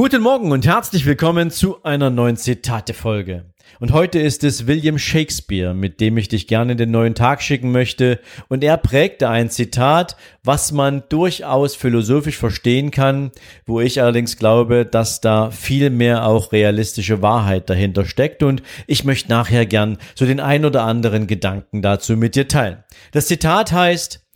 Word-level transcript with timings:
Guten 0.00 0.22
Morgen 0.22 0.50
und 0.50 0.64
herzlich 0.64 1.04
willkommen 1.04 1.50
zu 1.50 1.82
einer 1.82 2.08
neuen 2.08 2.38
Zitate-Folge. 2.38 3.44
Und 3.80 3.92
heute 3.92 4.18
ist 4.18 4.44
es 4.44 4.66
William 4.66 4.96
Shakespeare, 4.96 5.74
mit 5.74 6.00
dem 6.00 6.16
ich 6.16 6.28
dich 6.28 6.46
gerne 6.46 6.72
in 6.72 6.78
den 6.78 6.90
neuen 6.90 7.14
Tag 7.14 7.42
schicken 7.42 7.70
möchte. 7.70 8.18
Und 8.48 8.64
er 8.64 8.78
prägte 8.78 9.28
ein 9.28 9.50
Zitat, 9.50 10.16
was 10.42 10.72
man 10.72 11.02
durchaus 11.10 11.74
philosophisch 11.74 12.38
verstehen 12.38 12.90
kann, 12.90 13.30
wo 13.66 13.82
ich 13.82 14.00
allerdings 14.00 14.38
glaube, 14.38 14.86
dass 14.86 15.20
da 15.20 15.50
viel 15.50 15.90
mehr 15.90 16.24
auch 16.24 16.50
realistische 16.50 17.20
Wahrheit 17.20 17.68
dahinter 17.68 18.06
steckt. 18.06 18.42
Und 18.42 18.62
ich 18.86 19.04
möchte 19.04 19.28
nachher 19.28 19.66
gern 19.66 19.98
so 20.14 20.24
den 20.24 20.40
ein 20.40 20.64
oder 20.64 20.84
anderen 20.84 21.26
Gedanken 21.26 21.82
dazu 21.82 22.16
mit 22.16 22.36
dir 22.36 22.48
teilen. 22.48 22.84
Das 23.12 23.26
Zitat 23.26 23.70
heißt, 23.70 24.26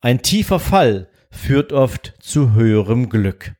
ein 0.00 0.22
tiefer 0.22 0.58
Fall 0.58 1.06
führt 1.30 1.72
oft 1.72 2.12
zu 2.18 2.54
höherem 2.54 3.08
Glück. 3.08 3.52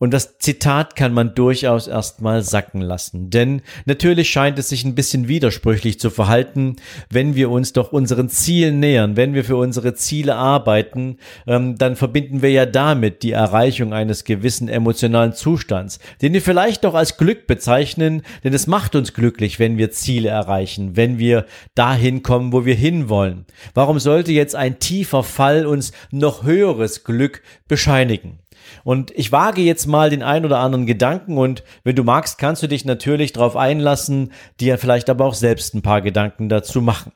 Und 0.00 0.14
das 0.14 0.38
Zitat 0.38 0.96
kann 0.96 1.12
man 1.12 1.34
durchaus 1.34 1.86
erstmal 1.86 2.42
sacken 2.42 2.80
lassen. 2.80 3.28
Denn 3.28 3.60
natürlich 3.84 4.30
scheint 4.30 4.58
es 4.58 4.70
sich 4.70 4.82
ein 4.82 4.94
bisschen 4.94 5.28
widersprüchlich 5.28 6.00
zu 6.00 6.08
verhalten, 6.08 6.76
wenn 7.10 7.34
wir 7.34 7.50
uns 7.50 7.74
doch 7.74 7.92
unseren 7.92 8.30
Zielen 8.30 8.80
nähern, 8.80 9.18
wenn 9.18 9.34
wir 9.34 9.44
für 9.44 9.58
unsere 9.58 9.92
Ziele 9.94 10.36
arbeiten, 10.36 11.18
ähm, 11.46 11.76
dann 11.76 11.96
verbinden 11.96 12.40
wir 12.40 12.50
ja 12.50 12.64
damit 12.64 13.22
die 13.22 13.32
Erreichung 13.32 13.92
eines 13.92 14.24
gewissen 14.24 14.70
emotionalen 14.70 15.34
Zustands, 15.34 15.98
den 16.22 16.32
wir 16.32 16.40
vielleicht 16.40 16.84
doch 16.84 16.94
als 16.94 17.18
Glück 17.18 17.46
bezeichnen, 17.46 18.22
denn 18.42 18.54
es 18.54 18.66
macht 18.66 18.94
uns 18.94 19.12
glücklich, 19.12 19.58
wenn 19.58 19.76
wir 19.76 19.90
Ziele 19.90 20.30
erreichen, 20.30 20.96
wenn 20.96 21.18
wir 21.18 21.44
dahin 21.74 22.22
kommen, 22.22 22.54
wo 22.54 22.64
wir 22.64 22.74
hinwollen. 22.74 23.44
Warum 23.74 23.98
sollte 23.98 24.32
jetzt 24.32 24.56
ein 24.56 24.78
tiefer 24.78 25.22
Fall 25.22 25.66
uns 25.66 25.92
noch 26.10 26.42
höheres 26.42 27.04
Glück 27.04 27.42
bescheinigen? 27.68 28.38
Und 28.84 29.10
ich 29.12 29.32
wage 29.32 29.62
jetzt 29.62 29.86
mal 29.86 30.10
den 30.10 30.22
ein 30.22 30.44
oder 30.44 30.58
anderen 30.58 30.86
Gedanken 30.86 31.38
und 31.38 31.62
wenn 31.84 31.96
du 31.96 32.04
magst, 32.04 32.38
kannst 32.38 32.62
du 32.62 32.66
dich 32.66 32.84
natürlich 32.84 33.32
darauf 33.32 33.56
einlassen, 33.56 34.32
dir 34.60 34.78
vielleicht 34.78 35.10
aber 35.10 35.24
auch 35.24 35.34
selbst 35.34 35.74
ein 35.74 35.82
paar 35.82 36.02
Gedanken 36.02 36.48
dazu 36.48 36.80
machen. 36.80 37.12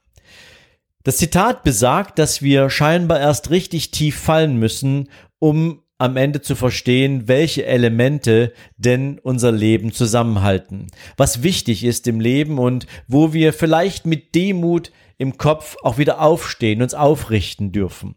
Das 1.05 1.19
Zitat 1.19 1.65
besagt, 1.65 2.19
dass 2.19 2.41
wir 2.41 2.71
scheinbar 2.71 3.21
erst 3.21 3.51
richtig 3.51 3.91
tief 3.91 4.19
fallen 4.19 4.59
müssen, 4.59 5.11
um 5.39 5.83
am 5.99 6.17
Ende 6.17 6.41
zu 6.41 6.57
verstehen, 6.57 7.29
welche 7.29 7.67
Elemente 7.67 8.53
denn 8.77 9.19
unser 9.21 9.53
Leben 9.53 9.93
zusammenhalten, 9.93 10.89
was 11.17 11.43
wichtig 11.43 11.85
ist 11.85 12.09
im 12.09 12.21
Leben 12.21 12.59
und 12.59 12.87
wo 13.07 13.33
wir 13.33 13.53
vielleicht 13.53 14.07
mit 14.07 14.35
Demut 14.35 14.93
im 15.19 15.39
Kopf 15.39 15.77
auch 15.83 15.99
wieder 15.99 16.21
aufstehen, 16.21 16.83
uns 16.83 16.95
aufrichten 16.95 17.71
dürfen. 17.71 18.17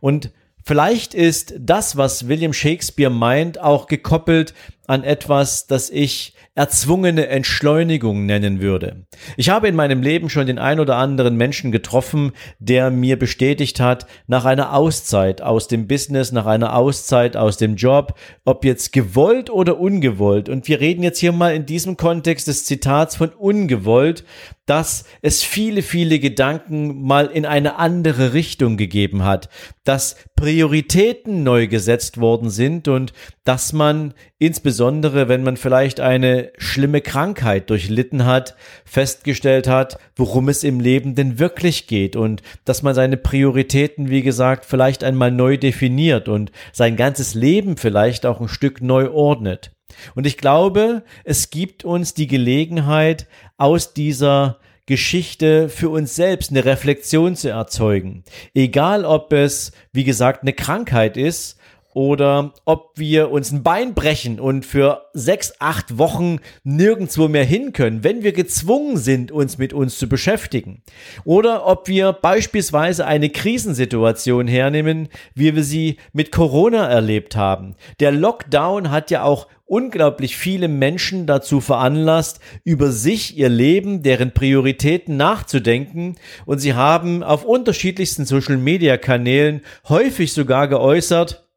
Und 0.00 0.32
Vielleicht 0.64 1.14
ist 1.14 1.54
das, 1.58 1.96
was 1.96 2.28
William 2.28 2.52
Shakespeare 2.52 3.10
meint, 3.10 3.60
auch 3.60 3.86
gekoppelt 3.86 4.54
an 4.90 5.04
etwas, 5.04 5.68
das 5.68 5.88
ich 5.88 6.34
erzwungene 6.56 7.28
Entschleunigung 7.28 8.26
nennen 8.26 8.60
würde. 8.60 9.06
Ich 9.36 9.48
habe 9.48 9.68
in 9.68 9.76
meinem 9.76 10.02
Leben 10.02 10.28
schon 10.28 10.48
den 10.48 10.58
ein 10.58 10.80
oder 10.80 10.96
anderen 10.96 11.36
Menschen 11.36 11.70
getroffen, 11.70 12.32
der 12.58 12.90
mir 12.90 13.16
bestätigt 13.16 13.78
hat, 13.78 14.06
nach 14.26 14.44
einer 14.44 14.74
Auszeit 14.74 15.42
aus 15.42 15.68
dem 15.68 15.86
Business, 15.86 16.32
nach 16.32 16.46
einer 16.46 16.74
Auszeit 16.74 17.36
aus 17.36 17.56
dem 17.56 17.76
Job, 17.76 18.18
ob 18.44 18.64
jetzt 18.64 18.92
gewollt 18.92 19.48
oder 19.48 19.78
ungewollt, 19.78 20.48
und 20.48 20.66
wir 20.66 20.80
reden 20.80 21.04
jetzt 21.04 21.20
hier 21.20 21.32
mal 21.32 21.54
in 21.54 21.66
diesem 21.66 21.96
Kontext 21.96 22.48
des 22.48 22.64
Zitats 22.64 23.14
von 23.14 23.28
ungewollt, 23.28 24.24
dass 24.66 25.04
es 25.22 25.42
viele, 25.42 25.82
viele 25.82 26.18
Gedanken 26.18 27.02
mal 27.02 27.26
in 27.26 27.46
eine 27.46 27.76
andere 27.76 28.34
Richtung 28.34 28.76
gegeben 28.76 29.24
hat, 29.24 29.48
dass 29.84 30.16
Prioritäten 30.36 31.42
neu 31.42 31.66
gesetzt 31.66 32.20
worden 32.20 32.50
sind 32.50 32.86
und 32.86 33.12
dass 33.44 33.72
man 33.72 34.14
insbesondere, 34.40 35.28
wenn 35.28 35.44
man 35.44 35.58
vielleicht 35.58 36.00
eine 36.00 36.50
schlimme 36.56 37.02
Krankheit 37.02 37.68
durchlitten 37.68 38.24
hat, 38.24 38.56
festgestellt 38.86 39.68
hat, 39.68 39.98
worum 40.16 40.48
es 40.48 40.64
im 40.64 40.80
Leben 40.80 41.14
denn 41.14 41.38
wirklich 41.38 41.86
geht 41.86 42.16
und 42.16 42.42
dass 42.64 42.82
man 42.82 42.94
seine 42.94 43.18
Prioritäten, 43.18 44.08
wie 44.08 44.22
gesagt, 44.22 44.64
vielleicht 44.64 45.04
einmal 45.04 45.30
neu 45.30 45.58
definiert 45.58 46.28
und 46.28 46.50
sein 46.72 46.96
ganzes 46.96 47.34
Leben 47.34 47.76
vielleicht 47.76 48.24
auch 48.24 48.40
ein 48.40 48.48
Stück 48.48 48.80
neu 48.80 49.10
ordnet. 49.10 49.72
Und 50.14 50.26
ich 50.26 50.38
glaube, 50.38 51.02
es 51.24 51.50
gibt 51.50 51.84
uns 51.84 52.14
die 52.14 52.26
Gelegenheit, 52.26 53.26
aus 53.58 53.92
dieser 53.92 54.58
Geschichte 54.86 55.68
für 55.68 55.90
uns 55.90 56.16
selbst 56.16 56.50
eine 56.50 56.64
Reflexion 56.64 57.36
zu 57.36 57.50
erzeugen. 57.50 58.24
Egal 58.54 59.04
ob 59.04 59.34
es, 59.34 59.72
wie 59.92 60.04
gesagt, 60.04 60.42
eine 60.42 60.54
Krankheit 60.54 61.18
ist 61.18 61.59
oder 61.92 62.52
ob 62.64 62.92
wir 62.96 63.30
uns 63.30 63.50
ein 63.50 63.62
Bein 63.62 63.94
brechen 63.94 64.38
und 64.38 64.64
für 64.64 65.06
sechs, 65.12 65.54
acht 65.58 65.98
Wochen 65.98 66.38
nirgendwo 66.62 67.28
mehr 67.28 67.44
hin 67.44 67.72
können, 67.72 68.04
wenn 68.04 68.22
wir 68.22 68.32
gezwungen 68.32 68.96
sind, 68.96 69.32
uns 69.32 69.58
mit 69.58 69.72
uns 69.72 69.98
zu 69.98 70.08
beschäftigen. 70.08 70.82
Oder 71.24 71.66
ob 71.66 71.88
wir 71.88 72.12
beispielsweise 72.12 73.06
eine 73.06 73.30
Krisensituation 73.30 74.46
hernehmen, 74.46 75.08
wie 75.34 75.54
wir 75.54 75.64
sie 75.64 75.96
mit 76.12 76.30
Corona 76.30 76.86
erlebt 76.88 77.34
haben. 77.34 77.74
Der 77.98 78.12
Lockdown 78.12 78.90
hat 78.90 79.10
ja 79.10 79.24
auch 79.24 79.48
unglaublich 79.70 80.36
viele 80.36 80.66
Menschen 80.66 81.26
dazu 81.26 81.60
veranlasst, 81.60 82.40
über 82.64 82.90
sich, 82.90 83.38
ihr 83.38 83.48
Leben, 83.48 84.02
deren 84.02 84.32
Prioritäten 84.32 85.16
nachzudenken 85.16 86.16
und 86.44 86.58
sie 86.58 86.74
haben 86.74 87.22
auf 87.22 87.44
unterschiedlichsten 87.44 88.24
Social-Media-Kanälen 88.24 89.60
häufig 89.88 90.32
sogar 90.32 90.66
geäußert, 90.66 91.49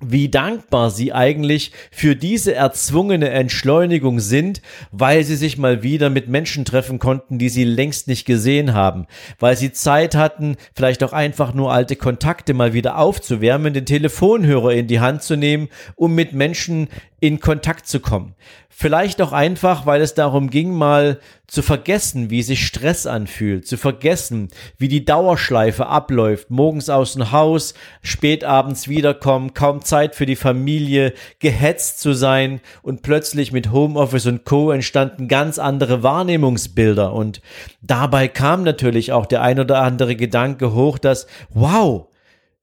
wie 0.00 0.28
dankbar 0.28 0.90
sie 0.90 1.12
eigentlich 1.12 1.72
für 1.90 2.14
diese 2.14 2.54
erzwungene 2.54 3.30
Entschleunigung 3.30 4.20
sind, 4.20 4.62
weil 4.92 5.24
sie 5.24 5.36
sich 5.36 5.58
mal 5.58 5.82
wieder 5.82 6.08
mit 6.10 6.28
Menschen 6.28 6.64
treffen 6.64 6.98
konnten, 6.98 7.38
die 7.38 7.48
sie 7.48 7.64
längst 7.64 8.06
nicht 8.06 8.24
gesehen 8.24 8.74
haben, 8.74 9.06
weil 9.38 9.56
sie 9.56 9.72
Zeit 9.72 10.14
hatten, 10.14 10.56
vielleicht 10.74 11.02
auch 11.02 11.12
einfach 11.12 11.52
nur 11.52 11.72
alte 11.72 11.96
Kontakte 11.96 12.54
mal 12.54 12.72
wieder 12.72 12.98
aufzuwärmen, 12.98 13.74
den 13.74 13.86
Telefonhörer 13.86 14.72
in 14.72 14.86
die 14.86 15.00
Hand 15.00 15.22
zu 15.22 15.36
nehmen, 15.36 15.68
um 15.96 16.14
mit 16.14 16.32
Menschen 16.32 16.88
in 17.20 17.40
Kontakt 17.40 17.86
zu 17.86 18.00
kommen. 18.00 18.34
Vielleicht 18.80 19.20
auch 19.20 19.32
einfach, 19.32 19.86
weil 19.86 20.00
es 20.02 20.14
darum 20.14 20.50
ging, 20.50 20.72
mal 20.72 21.18
zu 21.48 21.62
vergessen, 21.62 22.30
wie 22.30 22.42
sich 22.42 22.64
Stress 22.64 23.06
anfühlt, 23.06 23.66
zu 23.66 23.76
vergessen, 23.76 24.48
wie 24.76 24.86
die 24.86 25.04
Dauerschleife 25.04 25.86
abläuft, 25.86 26.50
morgens 26.50 26.88
aus 26.88 27.14
dem 27.14 27.32
Haus, 27.32 27.74
spät 28.02 28.44
abends 28.44 28.86
wiederkommen, 28.86 29.52
kaum 29.52 29.82
Zeit 29.82 30.14
für 30.14 30.26
die 30.26 30.36
Familie, 30.36 31.12
gehetzt 31.40 31.98
zu 32.00 32.12
sein 32.12 32.60
und 32.82 33.02
plötzlich 33.02 33.50
mit 33.50 33.72
Homeoffice 33.72 34.26
und 34.26 34.44
Co. 34.44 34.70
entstanden 34.70 35.26
ganz 35.26 35.58
andere 35.58 36.04
Wahrnehmungsbilder 36.04 37.12
und 37.12 37.40
dabei 37.80 38.28
kam 38.28 38.62
natürlich 38.62 39.10
auch 39.10 39.26
der 39.26 39.42
ein 39.42 39.58
oder 39.58 39.82
andere 39.82 40.14
Gedanke 40.14 40.72
hoch, 40.72 40.98
dass, 40.98 41.26
wow, 41.48 42.07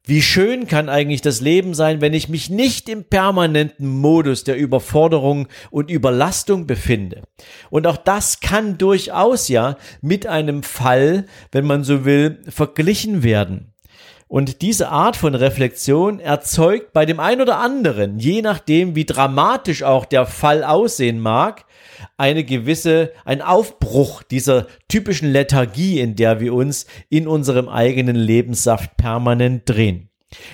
wie 0.06 0.22
schön 0.22 0.68
kann 0.68 0.90
eigentlich 0.90 1.22
das 1.22 1.42
Leben 1.42 1.74
sein, 1.74 2.02
wenn 2.02 2.14
ich 2.14 2.30
mich 2.30 2.50
nicht 2.50 2.90
im 2.90 3.04
permanenten 3.04 3.88
Modus 3.88 4.44
der 4.44 4.58
Überforderung 4.58 5.48
und 5.72 5.90
Überlastung 5.92 6.68
befinde. 6.68 7.24
Und 7.70 7.88
auch 7.88 7.98
das 7.98 8.40
kann 8.40 8.78
durchaus 8.78 9.48
ja 9.48 9.78
mit 10.02 10.28
einem 10.28 10.64
Fall, 10.64 11.26
wenn 11.52 11.66
man 11.66 11.84
so 11.84 12.06
will, 12.06 12.42
verglichen 12.48 13.24
werden. 13.24 13.75
Und 14.28 14.62
diese 14.64 14.90
Art 14.90 15.16
von 15.16 15.36
Reflexion 15.36 16.20
erzeugt 16.20 16.94
bei 16.94 17.06
dem 17.06 17.20
einen 17.20 17.42
oder 17.42 17.60
anderen, 17.60 18.18
je 18.18 18.42
nachdem 18.42 18.96
wie 18.96 19.06
dramatisch 19.06 19.84
auch 19.84 20.06
der 20.06 20.26
Fall 20.26 20.64
aussehen 20.64 21.20
mag, 21.20 21.66
eine 22.18 22.44
gewisse, 22.44 23.12
ein 23.24 23.42
Aufbruch 23.42 24.24
dieser 24.24 24.68
typischen 24.88 25.32
Lethargie, 25.32 26.00
in 26.00 26.16
der 26.16 26.40
wir 26.40 26.54
uns 26.54 26.88
in 27.10 27.28
unserem 27.28 27.70
eigenen 27.70 28.16
Lebenssaft 28.16 28.98
permanent 28.98 29.70
drehen. 29.70 30.10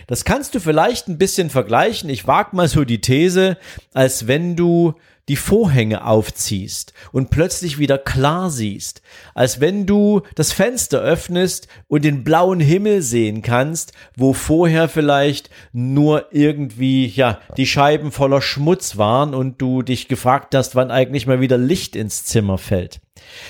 Das 0.07 0.25
kannst 0.25 0.53
du 0.53 0.59
vielleicht 0.59 1.07
ein 1.07 1.17
bisschen 1.17 1.49
vergleichen. 1.49 2.09
Ich 2.09 2.27
wage 2.27 2.55
mal 2.55 2.67
so 2.67 2.83
die 2.83 3.01
These, 3.01 3.57
als 3.93 4.27
wenn 4.27 4.55
du 4.55 4.95
die 5.29 5.35
Vorhänge 5.35 6.05
aufziehst 6.05 6.93
und 7.11 7.29
plötzlich 7.29 7.77
wieder 7.77 7.97
klar 7.97 8.49
siehst, 8.49 9.01
als 9.33 9.59
wenn 9.59 9.85
du 9.85 10.21
das 10.35 10.51
Fenster 10.51 10.99
öffnest 10.99 11.67
und 11.87 12.03
den 12.03 12.23
blauen 12.23 12.59
Himmel 12.59 13.01
sehen 13.01 13.41
kannst, 13.41 13.93
wo 14.15 14.33
vorher 14.33 14.89
vielleicht 14.89 15.49
nur 15.73 16.27
irgendwie, 16.31 17.05
ja, 17.07 17.39
die 17.57 17.67
Scheiben 17.67 18.11
voller 18.11 18.41
Schmutz 18.41 18.97
waren 18.97 19.33
und 19.33 19.61
du 19.61 19.81
dich 19.81 20.07
gefragt 20.07 20.55
hast, 20.55 20.75
wann 20.75 20.91
eigentlich 20.91 21.27
mal 21.27 21.41
wieder 21.41 21.57
Licht 21.57 21.95
ins 21.95 22.25
Zimmer 22.25 22.57
fällt. 22.57 22.99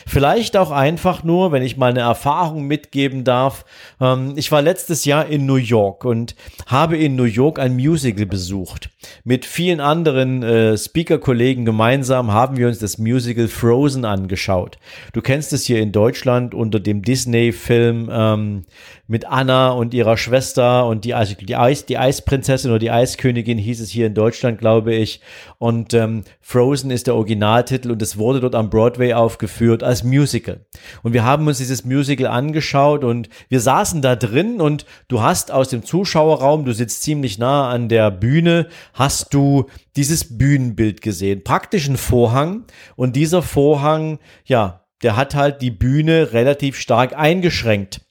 Vielleicht 0.05 0.57
auch 0.57 0.71
einfach 0.71 1.23
nur, 1.23 1.51
wenn 1.51 1.63
ich 1.63 1.77
mal 1.77 1.91
eine 1.91 2.01
Erfahrung 2.01 2.67
mitgeben 2.67 3.23
darf. 3.23 3.65
Ähm, 3.99 4.33
ich 4.35 4.51
war 4.51 4.61
letztes 4.61 5.05
Jahr 5.05 5.27
in 5.27 5.45
New 5.45 5.55
York 5.55 6.05
und 6.05 6.35
habe 6.67 6.97
in 6.97 7.15
New 7.15 7.23
York 7.23 7.59
ein 7.59 7.75
Musical 7.75 8.25
besucht. 8.25 8.89
Mit 9.23 9.45
vielen 9.45 9.79
anderen 9.79 10.43
äh, 10.43 10.77
Speaker-Kollegen 10.77 11.65
gemeinsam 11.65 12.31
haben 12.31 12.57
wir 12.57 12.67
uns 12.67 12.79
das 12.79 12.97
Musical 12.97 13.47
Frozen 13.47 14.05
angeschaut. 14.05 14.77
Du 15.13 15.21
kennst 15.21 15.53
es 15.53 15.65
hier 15.65 15.79
in 15.79 15.91
Deutschland 15.91 16.53
unter 16.53 16.79
dem 16.79 17.01
Disney-Film 17.01 18.09
ähm, 18.11 18.63
mit 19.07 19.25
Anna 19.25 19.71
und 19.71 19.93
ihrer 19.93 20.15
Schwester 20.15 20.87
und 20.87 21.03
die, 21.03 21.13
also 21.13 21.35
die, 21.35 21.55
Eis, 21.55 21.85
die 21.85 21.97
Eisprinzessin 21.97 22.71
oder 22.71 22.79
die 22.79 22.91
Eiskönigin 22.91 23.57
hieß 23.57 23.81
es 23.81 23.89
hier 23.89 24.07
in 24.07 24.13
Deutschland, 24.13 24.57
glaube 24.57 24.93
ich. 24.95 25.19
Und 25.57 25.93
ähm, 25.93 26.23
Frozen 26.39 26.91
ist 26.91 27.07
der 27.07 27.15
Originaltitel 27.15 27.91
und 27.91 28.01
es 28.01 28.17
wurde 28.17 28.39
dort 28.39 28.55
am 28.55 28.69
Broadway 28.69 29.13
aufgeführt 29.13 29.70
als 29.79 30.03
Musical. 30.03 30.65
Und 31.01 31.13
wir 31.13 31.23
haben 31.23 31.47
uns 31.47 31.57
dieses 31.57 31.85
Musical 31.85 32.27
angeschaut 32.27 33.03
und 33.03 33.29
wir 33.49 33.61
saßen 33.61 34.01
da 34.01 34.15
drin 34.15 34.59
und 34.59 34.85
du 35.07 35.21
hast 35.21 35.51
aus 35.51 35.69
dem 35.69 35.83
Zuschauerraum, 35.83 36.65
du 36.65 36.73
sitzt 36.73 37.03
ziemlich 37.03 37.39
nah 37.39 37.69
an 37.69 37.87
der 37.87 38.11
Bühne, 38.11 38.67
hast 38.93 39.33
du 39.33 39.67
dieses 39.95 40.37
Bühnenbild 40.37 41.01
gesehen. 41.01 41.43
Praktisch 41.43 41.87
ein 41.87 41.97
Vorhang 41.97 42.65
und 42.95 43.15
dieser 43.15 43.41
Vorhang, 43.41 44.19
ja, 44.45 44.85
der 45.01 45.15
hat 45.15 45.33
halt 45.33 45.61
die 45.61 45.71
Bühne 45.71 46.33
relativ 46.33 46.77
stark 46.77 47.17
eingeschränkt. 47.17 48.01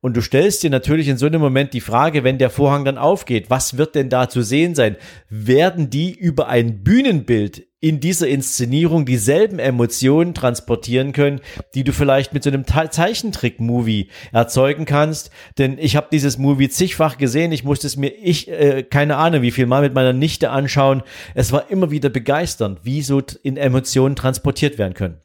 Und 0.00 0.16
du 0.16 0.20
stellst 0.20 0.62
dir 0.62 0.70
natürlich 0.70 1.08
in 1.08 1.16
so 1.16 1.26
einem 1.26 1.40
Moment 1.40 1.72
die 1.72 1.80
Frage, 1.80 2.22
wenn 2.22 2.38
der 2.38 2.50
Vorhang 2.50 2.84
dann 2.84 2.98
aufgeht, 2.98 3.50
was 3.50 3.76
wird 3.76 3.94
denn 3.94 4.08
da 4.08 4.28
zu 4.28 4.42
sehen 4.42 4.74
sein? 4.74 4.96
Werden 5.30 5.90
die 5.90 6.12
über 6.12 6.48
ein 6.48 6.84
Bühnenbild 6.84 7.66
in 7.86 8.00
dieser 8.00 8.26
Inszenierung 8.26 9.06
dieselben 9.06 9.60
Emotionen 9.60 10.34
transportieren 10.34 11.12
können, 11.12 11.40
die 11.74 11.84
du 11.84 11.92
vielleicht 11.92 12.34
mit 12.34 12.42
so 12.42 12.50
einem 12.50 12.64
Zeichentrick-Movie 12.66 14.08
erzeugen 14.32 14.86
kannst. 14.86 15.30
Denn 15.56 15.78
ich 15.78 15.94
habe 15.94 16.08
dieses 16.10 16.36
Movie 16.36 16.68
zigfach 16.68 17.16
gesehen. 17.16 17.52
Ich 17.52 17.62
musste 17.62 17.86
es 17.86 17.96
mir, 17.96 18.08
ich, 18.08 18.48
äh, 18.48 18.82
keine 18.82 19.18
Ahnung, 19.18 19.42
wie 19.42 19.52
viel 19.52 19.66
Mal 19.66 19.82
mit 19.82 19.94
meiner 19.94 20.12
Nichte 20.12 20.50
anschauen. 20.50 21.04
Es 21.36 21.52
war 21.52 21.70
immer 21.70 21.92
wieder 21.92 22.08
begeisternd, 22.08 22.80
wie 22.82 23.02
so 23.02 23.22
in 23.44 23.56
Emotionen 23.56 24.16
transportiert 24.16 24.78
werden 24.78 24.94
können. 24.94 25.20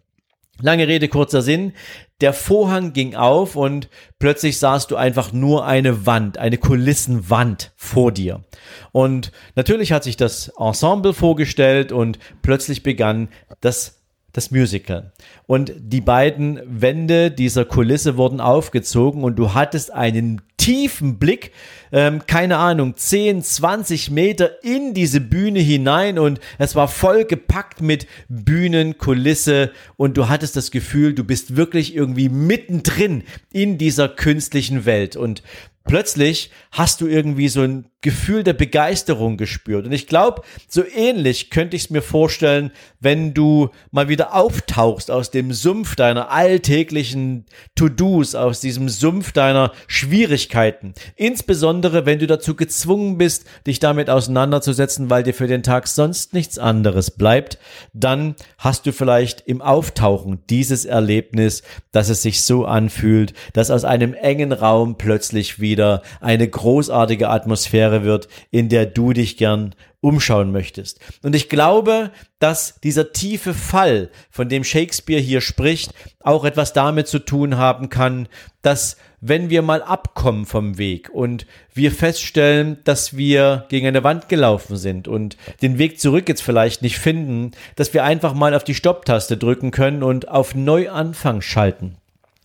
Lange 0.61 0.87
Rede, 0.87 1.07
kurzer 1.07 1.41
Sinn. 1.41 1.73
Der 2.21 2.33
Vorhang 2.33 2.93
ging 2.93 3.15
auf 3.15 3.55
und 3.55 3.89
plötzlich 4.19 4.59
sahst 4.59 4.91
du 4.91 4.95
einfach 4.95 5.33
nur 5.33 5.65
eine 5.65 6.05
Wand, 6.05 6.37
eine 6.37 6.57
Kulissenwand 6.57 7.71
vor 7.75 8.11
dir. 8.11 8.43
Und 8.91 9.31
natürlich 9.55 9.91
hat 9.91 10.03
sich 10.03 10.17
das 10.17 10.51
Ensemble 10.57 11.13
vorgestellt 11.13 11.91
und 11.91 12.19
plötzlich 12.41 12.83
begann 12.83 13.29
das 13.61 14.00
das 14.33 14.51
Musical. 14.51 15.11
Und 15.45 15.73
die 15.77 16.01
beiden 16.01 16.59
Wände 16.65 17.31
dieser 17.31 17.65
Kulisse 17.65 18.17
wurden 18.17 18.39
aufgezogen 18.39 19.23
und 19.23 19.35
du 19.37 19.53
hattest 19.53 19.91
einen 19.93 20.41
tiefen 20.57 21.17
Blick, 21.17 21.51
ähm, 21.91 22.21
keine 22.27 22.57
Ahnung, 22.57 22.95
10, 22.95 23.41
20 23.41 24.11
Meter 24.11 24.63
in 24.63 24.93
diese 24.93 25.19
Bühne 25.19 25.59
hinein 25.59 26.19
und 26.19 26.39
es 26.59 26.75
war 26.75 26.87
voll 26.87 27.25
gepackt 27.25 27.81
mit 27.81 28.05
Bühnenkulisse 28.29 29.71
und 29.97 30.17
du 30.17 30.29
hattest 30.29 30.55
das 30.55 30.69
Gefühl, 30.69 31.13
du 31.13 31.23
bist 31.23 31.55
wirklich 31.55 31.95
irgendwie 31.95 32.29
mittendrin 32.29 33.23
in 33.51 33.79
dieser 33.79 34.07
künstlichen 34.07 34.85
Welt 34.85 35.15
und 35.15 35.41
plötzlich 35.83 36.51
hast 36.71 37.01
du 37.01 37.07
irgendwie 37.07 37.49
so 37.49 37.61
ein 37.61 37.85
Gefühl 38.01 38.43
der 38.43 38.53
Begeisterung 38.53 39.37
gespürt. 39.37 39.85
Und 39.85 39.91
ich 39.91 40.07
glaube, 40.07 40.41
so 40.67 40.83
ähnlich 40.83 41.51
könnte 41.51 41.75
ich 41.75 41.83
es 41.83 41.89
mir 41.91 42.01
vorstellen, 42.01 42.71
wenn 42.99 43.35
du 43.35 43.69
mal 43.91 44.09
wieder 44.09 44.33
auftauchst 44.33 45.11
aus 45.11 45.29
dem 45.29 45.53
Sumpf 45.53 45.95
deiner 45.95 46.31
alltäglichen 46.31 47.45
To-Dos, 47.75 48.33
aus 48.33 48.59
diesem 48.59 48.89
Sumpf 48.89 49.33
deiner 49.33 49.71
Schwierigkeiten. 49.85 50.95
Insbesondere, 51.15 52.07
wenn 52.07 52.17
du 52.17 52.25
dazu 52.25 52.55
gezwungen 52.55 53.19
bist, 53.19 53.45
dich 53.67 53.77
damit 53.77 54.09
auseinanderzusetzen, 54.09 55.11
weil 55.11 55.21
dir 55.21 55.35
für 55.35 55.47
den 55.47 55.61
Tag 55.61 55.87
sonst 55.87 56.33
nichts 56.33 56.57
anderes 56.57 57.11
bleibt, 57.11 57.59
dann 57.93 58.35
hast 58.57 58.87
du 58.87 58.93
vielleicht 58.93 59.41
im 59.41 59.61
Auftauchen 59.61 60.39
dieses 60.49 60.85
Erlebnis, 60.85 61.61
dass 61.91 62.09
es 62.09 62.23
sich 62.23 62.41
so 62.41 62.65
anfühlt, 62.65 63.33
dass 63.53 63.69
aus 63.69 63.85
einem 63.85 64.15
engen 64.15 64.53
Raum 64.53 64.97
plötzlich 64.97 65.59
wieder 65.59 66.01
eine 66.19 66.47
großartige 66.47 67.29
Atmosphäre 67.29 67.90
Atmosphäre 67.91 68.03
wird, 68.03 68.27
in 68.49 68.69
der 68.69 68.85
du 68.85 69.13
dich 69.13 69.37
gern 69.37 69.75
umschauen 69.99 70.51
möchtest. 70.51 70.99
Und 71.21 71.35
ich 71.35 71.47
glaube, 71.47 72.11
dass 72.39 72.79
dieser 72.81 73.11
tiefe 73.11 73.53
Fall, 73.53 74.09
von 74.31 74.49
dem 74.49 74.63
Shakespeare 74.63 75.21
hier 75.21 75.41
spricht, 75.41 75.93
auch 76.21 76.43
etwas 76.43 76.73
damit 76.73 77.07
zu 77.07 77.19
tun 77.19 77.57
haben 77.57 77.89
kann, 77.89 78.27
dass 78.63 78.97
wenn 79.19 79.51
wir 79.51 79.61
mal 79.61 79.83
abkommen 79.83 80.47
vom 80.47 80.79
Weg 80.79 81.09
und 81.13 81.45
wir 81.75 81.91
feststellen, 81.91 82.79
dass 82.83 83.15
wir 83.15 83.65
gegen 83.69 83.85
eine 83.85 84.03
Wand 84.03 84.27
gelaufen 84.27 84.75
sind 84.75 85.07
und 85.07 85.37
den 85.61 85.77
Weg 85.77 85.99
zurück 85.99 86.27
jetzt 86.27 86.41
vielleicht 86.41 86.81
nicht 86.81 86.97
finden, 86.97 87.51
dass 87.75 87.93
wir 87.93 88.03
einfach 88.03 88.33
mal 88.33 88.55
auf 88.55 88.63
die 88.63 88.75
Stopptaste 88.75 89.37
drücken 89.37 89.69
können 89.69 90.01
und 90.01 90.27
auf 90.27 90.55
Neuanfang 90.55 91.41
schalten. 91.41 92.00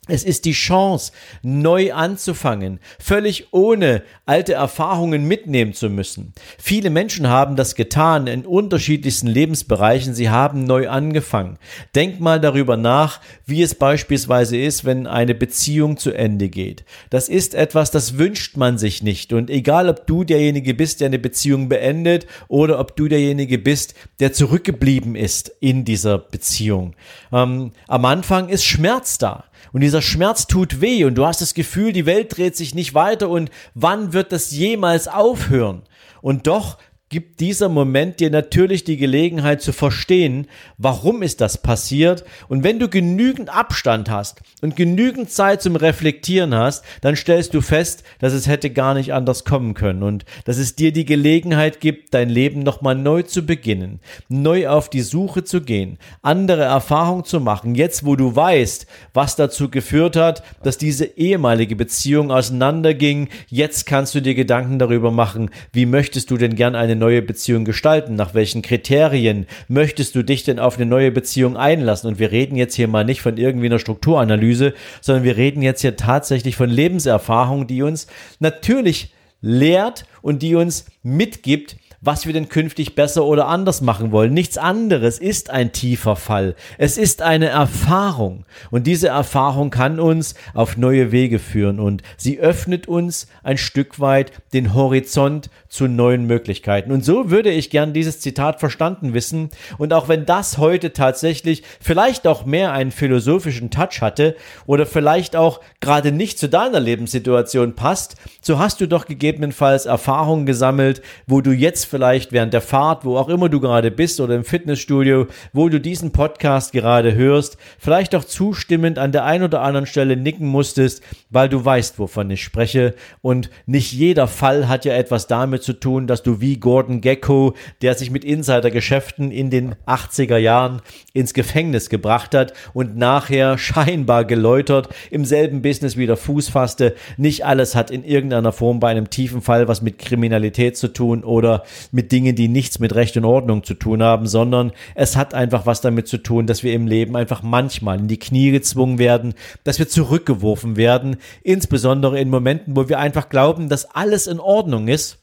Es 0.08 0.22
ist 0.22 0.44
die 0.44 0.52
Chance, 0.52 1.10
neu 1.42 1.92
anzufangen, 1.92 2.78
völlig 3.00 3.48
ohne 3.52 4.04
alte 4.24 4.54
Erfahrungen 4.54 5.26
mitnehmen 5.26 5.72
zu 5.72 5.90
müssen. 5.90 6.32
Viele 6.58 6.90
Menschen 6.90 7.28
haben 7.28 7.56
das 7.56 7.74
getan 7.74 8.28
in 8.28 8.46
unterschiedlichsten 8.46 9.26
Lebensbereichen. 9.26 10.14
Sie 10.14 10.30
haben 10.30 10.62
neu 10.62 10.88
angefangen. 10.88 11.58
Denk 11.96 12.20
mal 12.20 12.40
darüber 12.40 12.76
nach, 12.76 13.20
wie 13.46 13.62
es 13.62 13.74
beispielsweise 13.74 14.56
ist, 14.56 14.84
wenn 14.84 15.08
eine 15.08 15.34
Beziehung 15.34 15.96
zu 15.96 16.12
Ende 16.12 16.50
geht. 16.50 16.84
Das 17.10 17.28
ist 17.28 17.54
etwas, 17.56 17.90
das 17.90 18.16
wünscht 18.16 18.56
man 18.56 18.78
sich 18.78 19.02
nicht. 19.02 19.32
Und 19.32 19.50
egal, 19.50 19.88
ob 19.88 20.06
du 20.06 20.22
derjenige 20.22 20.74
bist, 20.74 21.00
der 21.00 21.06
eine 21.06 21.18
Beziehung 21.18 21.68
beendet 21.68 22.28
oder 22.46 22.78
ob 22.78 22.94
du 22.94 23.08
derjenige 23.08 23.58
bist, 23.58 23.94
der 24.20 24.32
zurückgeblieben 24.32 25.16
ist 25.16 25.50
in 25.58 25.84
dieser 25.84 26.18
Beziehung. 26.18 26.94
Ähm, 27.32 27.72
am 27.88 28.04
Anfang 28.04 28.48
ist 28.48 28.64
Schmerz 28.64 29.18
da. 29.18 29.45
Und 29.72 29.80
dieser 29.82 30.02
Schmerz 30.02 30.46
tut 30.46 30.80
weh 30.80 31.04
und 31.04 31.14
du 31.16 31.26
hast 31.26 31.40
das 31.40 31.54
Gefühl, 31.54 31.92
die 31.92 32.06
Welt 32.06 32.36
dreht 32.36 32.56
sich 32.56 32.74
nicht 32.74 32.94
weiter 32.94 33.28
und 33.28 33.50
wann 33.74 34.12
wird 34.12 34.32
das 34.32 34.50
jemals 34.50 35.08
aufhören? 35.08 35.82
Und 36.22 36.46
doch 36.46 36.78
gibt 37.08 37.38
dieser 37.38 37.68
Moment 37.68 38.18
dir 38.18 38.30
natürlich 38.30 38.82
die 38.82 38.96
Gelegenheit 38.96 39.62
zu 39.62 39.72
verstehen, 39.72 40.48
warum 40.76 41.22
ist 41.22 41.40
das 41.40 41.62
passiert. 41.62 42.24
Und 42.48 42.64
wenn 42.64 42.80
du 42.80 42.88
genügend 42.88 43.48
Abstand 43.48 44.10
hast 44.10 44.40
und 44.60 44.74
genügend 44.74 45.30
Zeit 45.30 45.62
zum 45.62 45.76
Reflektieren 45.76 46.52
hast, 46.52 46.84
dann 47.02 47.14
stellst 47.14 47.54
du 47.54 47.60
fest, 47.60 48.02
dass 48.18 48.32
es 48.32 48.48
hätte 48.48 48.70
gar 48.70 48.94
nicht 48.94 49.14
anders 49.14 49.44
kommen 49.44 49.74
können 49.74 50.02
und 50.02 50.24
dass 50.46 50.58
es 50.58 50.74
dir 50.74 50.92
die 50.92 51.04
Gelegenheit 51.04 51.80
gibt, 51.80 52.12
dein 52.12 52.28
Leben 52.28 52.64
nochmal 52.64 52.96
neu 52.96 53.22
zu 53.22 53.46
beginnen, 53.46 54.00
neu 54.28 54.68
auf 54.68 54.90
die 54.90 55.02
Suche 55.02 55.44
zu 55.44 55.60
gehen, 55.60 55.98
andere 56.22 56.64
Erfahrungen 56.64 57.24
zu 57.24 57.38
machen, 57.38 57.76
jetzt 57.76 58.04
wo 58.04 58.16
du 58.16 58.34
weißt, 58.34 58.84
was 59.14 59.36
dazu 59.36 59.70
geführt 59.70 60.16
hat, 60.16 60.42
dass 60.64 60.76
diese 60.76 61.04
ehemalige 61.04 61.76
Beziehung 61.76 62.32
auseinanderging, 62.32 63.28
jetzt 63.46 63.86
kannst 63.86 64.16
du 64.16 64.20
dir 64.20 64.34
Gedanken 64.34 64.80
darüber 64.80 65.12
machen, 65.12 65.50
wie 65.72 65.86
möchtest 65.86 66.32
du 66.32 66.36
denn 66.36 66.56
gern 66.56 66.74
eine 66.74 66.95
neue 66.96 67.22
Beziehung 67.22 67.64
gestalten? 67.64 68.16
Nach 68.16 68.34
welchen 68.34 68.62
Kriterien 68.62 69.46
möchtest 69.68 70.14
du 70.14 70.22
dich 70.22 70.44
denn 70.44 70.58
auf 70.58 70.76
eine 70.76 70.86
neue 70.86 71.10
Beziehung 71.10 71.56
einlassen? 71.56 72.08
Und 72.08 72.18
wir 72.18 72.32
reden 72.32 72.56
jetzt 72.56 72.74
hier 72.74 72.88
mal 72.88 73.04
nicht 73.04 73.20
von 73.20 73.36
irgendwie 73.36 73.66
einer 73.66 73.78
Strukturanalyse, 73.78 74.74
sondern 75.00 75.24
wir 75.24 75.36
reden 75.36 75.62
jetzt 75.62 75.82
hier 75.82 75.96
tatsächlich 75.96 76.56
von 76.56 76.70
Lebenserfahrung, 76.70 77.66
die 77.66 77.82
uns 77.82 78.06
natürlich 78.40 79.12
lehrt 79.40 80.06
und 80.22 80.42
die 80.42 80.54
uns 80.54 80.86
mitgibt, 81.02 81.76
was 82.00 82.26
wir 82.26 82.32
denn 82.32 82.48
künftig 82.48 82.94
besser 82.94 83.24
oder 83.24 83.48
anders 83.48 83.80
machen 83.80 84.12
wollen. 84.12 84.32
Nichts 84.32 84.58
anderes 84.58 85.18
ist 85.18 85.50
ein 85.50 85.72
tiefer 85.72 86.16
Fall. 86.16 86.54
Es 86.78 86.98
ist 86.98 87.22
eine 87.22 87.48
Erfahrung. 87.48 88.44
Und 88.70 88.86
diese 88.86 89.08
Erfahrung 89.08 89.70
kann 89.70 89.98
uns 89.98 90.34
auf 90.54 90.76
neue 90.76 91.10
Wege 91.10 91.38
führen 91.38 91.80
und 91.80 92.02
sie 92.16 92.38
öffnet 92.38 92.86
uns 92.86 93.26
ein 93.42 93.58
Stück 93.58 93.98
weit 93.98 94.32
den 94.52 94.74
Horizont 94.74 95.50
zu 95.76 95.88
neuen 95.88 96.26
Möglichkeiten. 96.26 96.90
Und 96.90 97.04
so 97.04 97.30
würde 97.30 97.50
ich 97.50 97.68
gern 97.68 97.92
dieses 97.92 98.20
Zitat 98.20 98.60
verstanden 98.60 99.12
wissen. 99.12 99.50
Und 99.76 99.92
auch 99.92 100.08
wenn 100.08 100.24
das 100.24 100.56
heute 100.56 100.94
tatsächlich 100.94 101.62
vielleicht 101.80 102.26
auch 102.26 102.46
mehr 102.46 102.72
einen 102.72 102.90
philosophischen 102.90 103.70
Touch 103.70 104.00
hatte 104.00 104.36
oder 104.64 104.86
vielleicht 104.86 105.36
auch 105.36 105.60
gerade 105.80 106.12
nicht 106.12 106.38
zu 106.38 106.48
deiner 106.48 106.80
Lebenssituation 106.80 107.74
passt, 107.74 108.16
so 108.40 108.58
hast 108.58 108.80
du 108.80 108.88
doch 108.88 109.06
gegebenenfalls 109.06 109.84
Erfahrungen 109.84 110.46
gesammelt, 110.46 111.02
wo 111.26 111.42
du 111.42 111.52
jetzt 111.52 111.84
vielleicht 111.84 112.32
während 112.32 112.54
der 112.54 112.62
Fahrt, 112.62 113.04
wo 113.04 113.18
auch 113.18 113.28
immer 113.28 113.50
du 113.50 113.60
gerade 113.60 113.90
bist 113.90 114.18
oder 114.20 114.34
im 114.34 114.44
Fitnessstudio, 114.44 115.26
wo 115.52 115.68
du 115.68 115.78
diesen 115.78 116.12
Podcast 116.12 116.72
gerade 116.72 117.14
hörst, 117.14 117.58
vielleicht 117.78 118.14
auch 118.14 118.24
zustimmend 118.24 118.98
an 118.98 119.12
der 119.12 119.24
einen 119.24 119.44
oder 119.44 119.60
anderen 119.60 119.86
Stelle 119.86 120.16
nicken 120.16 120.46
musstest, 120.46 121.02
weil 121.28 121.50
du 121.50 121.62
weißt, 121.62 121.98
wovon 121.98 122.30
ich 122.30 122.42
spreche. 122.42 122.94
Und 123.20 123.50
nicht 123.66 123.92
jeder 123.92 124.26
Fall 124.26 124.68
hat 124.68 124.86
ja 124.86 124.94
etwas 124.94 125.26
damit 125.26 125.65
zu 125.66 125.74
tun, 125.74 126.06
dass 126.06 126.22
du 126.22 126.40
wie 126.40 126.56
Gordon 126.56 127.02
Gecko, 127.02 127.54
der 127.82 127.94
sich 127.94 128.10
mit 128.10 128.24
Insidergeschäften 128.24 129.30
in 129.30 129.50
den 129.50 129.74
80er 129.86 130.38
Jahren 130.38 130.80
ins 131.12 131.34
Gefängnis 131.34 131.90
gebracht 131.90 132.34
hat 132.34 132.54
und 132.72 132.96
nachher 132.96 133.58
scheinbar 133.58 134.24
geläutert 134.24 134.88
im 135.10 135.24
selben 135.24 135.60
Business 135.60 135.96
wieder 135.96 136.16
Fuß 136.16 136.48
fasste. 136.48 136.94
Nicht 137.18 137.44
alles 137.44 137.74
hat 137.74 137.90
in 137.90 138.04
irgendeiner 138.04 138.52
Form 138.52 138.80
bei 138.80 138.88
einem 138.88 139.10
tiefen 139.10 139.42
Fall 139.42 139.68
was 139.68 139.82
mit 139.82 139.98
Kriminalität 139.98 140.76
zu 140.76 140.88
tun 140.88 141.24
oder 141.24 141.64
mit 141.90 142.12
Dingen, 142.12 142.36
die 142.36 142.48
nichts 142.48 142.78
mit 142.78 142.94
Recht 142.94 143.16
und 143.16 143.24
Ordnung 143.24 143.64
zu 143.64 143.74
tun 143.74 144.02
haben, 144.02 144.26
sondern 144.26 144.72
es 144.94 145.16
hat 145.16 145.34
einfach 145.34 145.66
was 145.66 145.80
damit 145.80 146.06
zu 146.06 146.18
tun, 146.18 146.46
dass 146.46 146.62
wir 146.62 146.72
im 146.72 146.86
Leben 146.86 147.16
einfach 147.16 147.42
manchmal 147.42 147.98
in 147.98 148.08
die 148.08 148.18
Knie 148.18 148.52
gezwungen 148.52 148.98
werden, 148.98 149.34
dass 149.64 149.78
wir 149.78 149.88
zurückgeworfen 149.88 150.76
werden, 150.76 151.16
insbesondere 151.42 152.20
in 152.20 152.30
Momenten, 152.30 152.76
wo 152.76 152.88
wir 152.88 153.00
einfach 153.00 153.28
glauben, 153.28 153.68
dass 153.68 153.84
alles 153.94 154.28
in 154.28 154.38
Ordnung 154.38 154.86
ist 154.88 155.18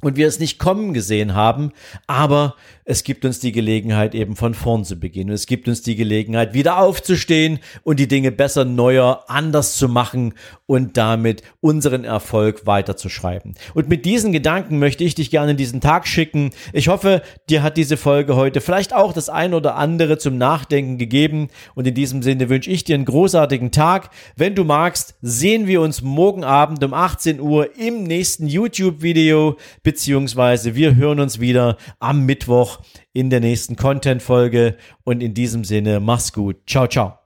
und 0.00 0.16
wir 0.16 0.26
es 0.26 0.38
nicht 0.38 0.58
kommen 0.58 0.94
gesehen 0.94 1.34
haben, 1.34 1.72
aber 2.06 2.56
es 2.86 3.02
gibt 3.02 3.24
uns 3.24 3.40
die 3.40 3.52
Gelegenheit, 3.52 4.14
eben 4.14 4.36
von 4.36 4.52
vorn 4.52 4.84
zu 4.84 4.96
beginnen. 4.96 5.30
Es 5.30 5.46
gibt 5.46 5.68
uns 5.68 5.80
die 5.80 5.96
Gelegenheit, 5.96 6.52
wieder 6.52 6.78
aufzustehen 6.78 7.60
und 7.82 7.98
die 7.98 8.08
Dinge 8.08 8.30
besser, 8.30 8.66
neuer, 8.66 9.24
anders 9.28 9.76
zu 9.76 9.88
machen 9.88 10.34
und 10.66 10.98
damit 10.98 11.42
unseren 11.60 12.04
Erfolg 12.04 12.66
weiterzuschreiben. 12.66 13.54
Und 13.72 13.88
mit 13.88 14.04
diesen 14.04 14.32
Gedanken 14.32 14.78
möchte 14.78 15.02
ich 15.02 15.14
dich 15.14 15.30
gerne 15.30 15.52
in 15.52 15.56
diesen 15.56 15.80
Tag 15.80 16.06
schicken. 16.06 16.50
Ich 16.74 16.88
hoffe, 16.88 17.22
dir 17.48 17.62
hat 17.62 17.78
diese 17.78 17.96
Folge 17.96 18.36
heute 18.36 18.60
vielleicht 18.60 18.92
auch 18.92 19.14
das 19.14 19.30
ein 19.30 19.54
oder 19.54 19.76
andere 19.76 20.18
zum 20.18 20.36
Nachdenken 20.36 20.98
gegeben. 20.98 21.48
Und 21.74 21.86
in 21.86 21.94
diesem 21.94 22.22
Sinne 22.22 22.50
wünsche 22.50 22.70
ich 22.70 22.84
dir 22.84 22.96
einen 22.96 23.06
großartigen 23.06 23.70
Tag. 23.70 24.10
Wenn 24.36 24.54
du 24.54 24.64
magst, 24.64 25.14
sehen 25.22 25.66
wir 25.66 25.80
uns 25.80 26.02
morgen 26.02 26.44
Abend 26.44 26.84
um 26.84 26.92
18 26.92 27.40
Uhr 27.40 27.78
im 27.78 28.02
nächsten 28.02 28.46
YouTube-Video, 28.46 29.56
beziehungsweise 29.82 30.74
wir 30.74 30.96
hören 30.96 31.20
uns 31.20 31.40
wieder 31.40 31.78
am 31.98 32.26
Mittwoch 32.26 32.73
in 33.12 33.30
der 33.30 33.40
nächsten 33.40 33.76
Content-Folge. 33.76 34.76
Und 35.04 35.22
in 35.22 35.34
diesem 35.34 35.64
Sinne, 35.64 36.00
mach's 36.00 36.32
gut. 36.32 36.56
Ciao, 36.66 36.86
ciao. 36.86 37.23